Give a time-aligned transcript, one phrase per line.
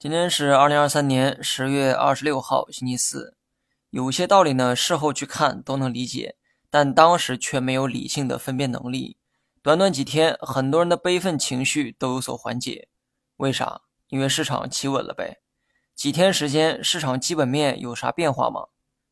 [0.00, 3.36] 今天是二零二三年十月二十六号，星期四。
[3.90, 6.36] 有些道理呢，事后去看都能理解，
[6.70, 9.18] 但当时却没有理性的分辨能力。
[9.60, 12.88] 短短几天，很多人的悲愤情绪都有所缓解。
[13.36, 13.82] 为啥？
[14.08, 15.42] 因为市场企稳了呗。
[15.94, 18.68] 几天时间，市场基本面有啥变化吗？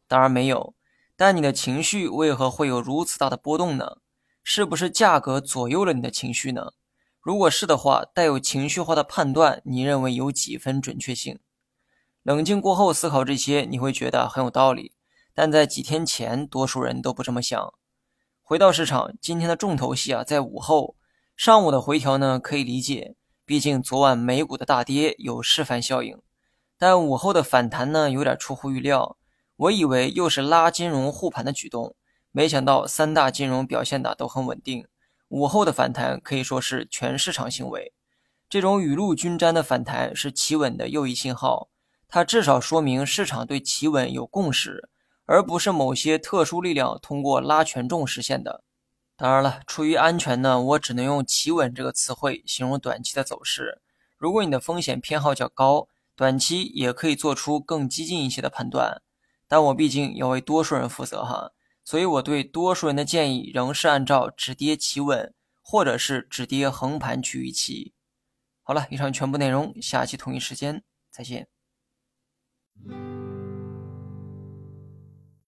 [0.06, 0.74] 当然没有。
[1.14, 3.98] 但你的情绪为何会有如此大的波动呢？
[4.42, 6.72] 是不是价格左右了你的情绪呢？
[7.28, 11.38] 如果是的话，带有情绪化的判断，你认为有几分准确性？
[12.22, 14.94] 冷静过后思考这些，你会觉得很有道理。
[15.34, 17.74] 但在几天前，多数人都不这么想。
[18.42, 20.96] 回到市场，今天的重头戏啊，在午后。
[21.36, 23.14] 上午的回调呢，可以理解，
[23.44, 26.18] 毕竟昨晚美股的大跌有示范效应。
[26.78, 29.18] 但午后的反弹呢，有点出乎预料。
[29.56, 31.94] 我以为又是拉金融护盘的举动，
[32.32, 34.86] 没想到三大金融表现的都很稳定。
[35.28, 37.92] 午后的反弹可以说是全市场行为，
[38.48, 41.68] 这种雨露均沾的反弹是企稳的又一信号，
[42.08, 44.88] 它至少说明市场对企稳有共识，
[45.26, 48.64] 而不是某些特殊力量通过拉权重实现的。
[49.16, 53.82] 当然了，出于安全呢，我只能用企稳这个词汇形容短期的走势。
[54.16, 59.02] 如果你的风险偏好较高，短期也可以做出更激进一些的判断。
[59.46, 61.52] 但我毕竟要为多数人负责哈。
[61.88, 67.94] 所以，我对多数人的建议仍是按照止跌企稳，或者是止跌横盘去预期。
[68.62, 71.48] 好了，以上全部内容，下期同一时间再见。